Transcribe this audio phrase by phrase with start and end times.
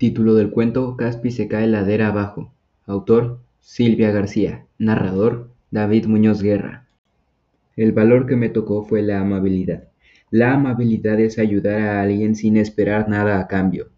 [0.00, 2.54] Título del cuento Caspi se cae ladera abajo.
[2.86, 4.64] Autor Silvia García.
[4.78, 6.86] Narrador David Muñoz Guerra.
[7.76, 9.90] El valor que me tocó fue la amabilidad.
[10.30, 13.90] La amabilidad es ayudar a alguien sin esperar nada a cambio.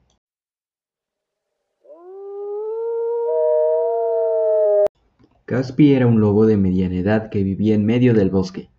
[5.44, 8.70] Caspi era un lobo de mediana edad que vivía en medio del bosque.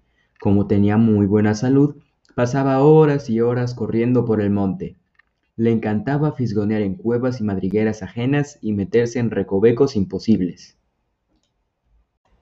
[0.42, 1.96] Como tenía muy buena salud,
[2.36, 4.98] pasaba horas y horas corriendo por el monte.
[5.56, 10.78] Le encantaba fisgonear en cuevas y madrigueras ajenas y meterse en recovecos imposibles.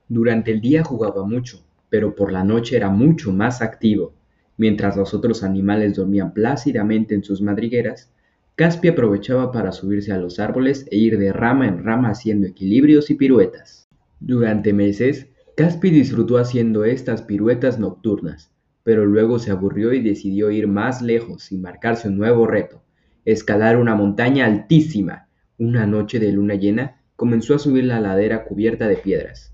[0.07, 4.13] Durante el día jugaba mucho, pero por la noche era mucho más activo.
[4.55, 8.09] Mientras los otros animales dormían plácidamente en sus madrigueras,
[8.55, 13.09] Caspi aprovechaba para subirse a los árboles e ir de rama en rama haciendo equilibrios
[13.09, 13.89] y piruetas.
[14.21, 18.51] Durante meses, Caspi disfrutó haciendo estas piruetas nocturnas,
[18.83, 22.81] pero luego se aburrió y decidió ir más lejos y marcarse un nuevo reto,
[23.25, 25.27] escalar una montaña altísima.
[25.57, 29.53] Una noche de luna llena, comenzó a subir la ladera cubierta de piedras.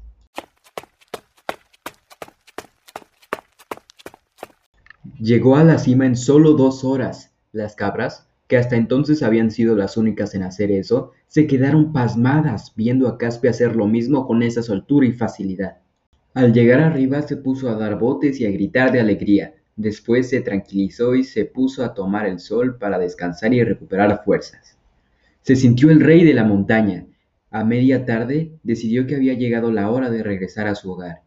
[5.20, 7.34] Llegó a la cima en solo dos horas.
[7.52, 12.74] Las cabras, que hasta entonces habían sido las únicas en hacer eso, se quedaron pasmadas
[12.76, 15.80] viendo a Caspi hacer lo mismo con esa soltura y facilidad.
[16.34, 20.42] Al llegar arriba se puso a dar botes y a gritar de alegría, Después se
[20.42, 24.76] tranquilizó y se puso a tomar el sol para descansar y recuperar fuerzas.
[25.44, 27.06] Se sintió el rey de la montaña.
[27.52, 31.22] A media tarde decidió que había llegado la hora de regresar a su hogar.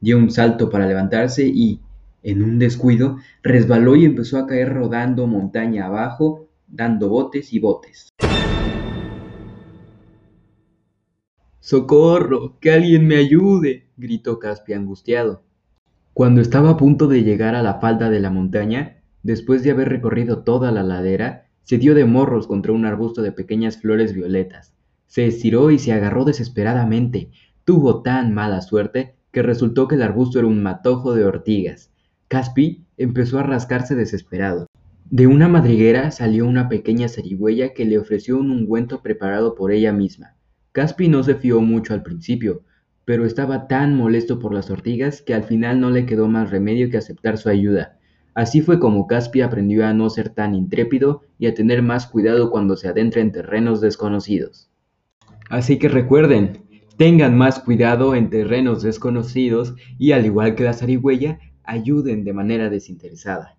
[0.00, 1.80] Dio un salto para levantarse y,
[2.22, 8.10] en un descuido, resbaló y empezó a caer rodando montaña abajo, dando botes y botes.
[11.58, 12.56] ¡Socorro!
[12.60, 13.88] ¡Que alguien me ayude!
[13.96, 15.42] gritó Caspi angustiado.
[16.16, 19.90] Cuando estaba a punto de llegar a la falda de la montaña, después de haber
[19.90, 24.72] recorrido toda la ladera, se dio de morros contra un arbusto de pequeñas flores violetas.
[25.08, 27.28] Se estiró y se agarró desesperadamente.
[27.66, 31.92] Tuvo tan mala suerte que resultó que el arbusto era un matojo de ortigas.
[32.28, 34.68] Caspi empezó a rascarse desesperado.
[35.10, 39.92] De una madriguera salió una pequeña zarigüeya que le ofreció un ungüento preparado por ella
[39.92, 40.34] misma.
[40.72, 42.62] Caspi no se fió mucho al principio,
[43.06, 46.90] pero estaba tan molesto por las ortigas que al final no le quedó más remedio
[46.90, 47.98] que aceptar su ayuda.
[48.34, 52.50] Así fue como Caspi aprendió a no ser tan intrépido y a tener más cuidado
[52.50, 54.70] cuando se adentra en terrenos desconocidos.
[55.48, 56.64] Así que recuerden,
[56.98, 62.70] tengan más cuidado en terrenos desconocidos y al igual que la zarigüeya, ayuden de manera
[62.70, 63.55] desinteresada.